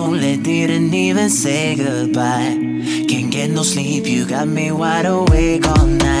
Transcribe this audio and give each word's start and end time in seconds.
lonely, 0.00 0.36
didn't 0.36 0.94
even 0.94 1.28
say 1.28 1.76
goodbye. 1.76 2.56
Can't 3.08 3.30
get 3.30 3.50
no 3.50 3.62
sleep, 3.62 4.06
you 4.06 4.26
got 4.26 4.48
me 4.48 4.72
wide 4.72 5.06
awake 5.06 5.66
all 5.66 5.86
night. 5.86 6.19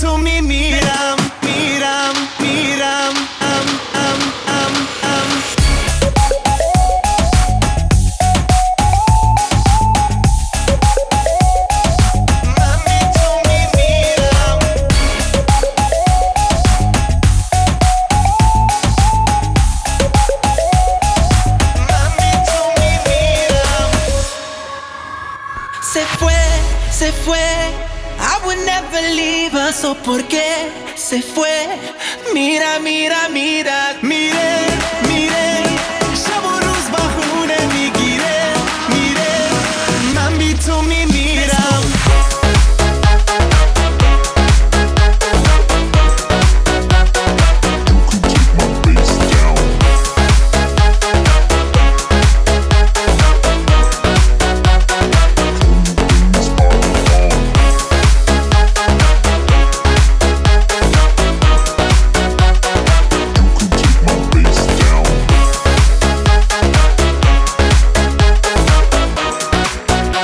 to 0.00 0.18
me, 0.18 0.40
mira, 0.40 1.16
mira, 1.42 2.12
mira. 2.40 2.94
Am, 3.40 3.66
am, 3.94 4.20
am, 4.58 4.74
am. 5.02 5.28
Mami, 12.56 12.98
mira. 13.76 14.34
Mami, 21.88 22.30
tú 22.46 22.60
mira. 22.80 23.70
Se 25.92 26.02
fue, 26.18 26.42
se 26.90 27.12
fue 27.12 27.44
I 28.18 28.40
would 28.44 28.58
never 28.64 29.00
leave 29.14 29.54
us, 29.54 29.84
¿o 29.84 29.94
por 29.94 30.22
qué 30.24 30.70
se 30.96 31.22
fue? 31.22 31.66
Mira, 32.32 32.78
mira, 32.80 33.28
mira, 33.28 33.96
mire. 34.02 34.63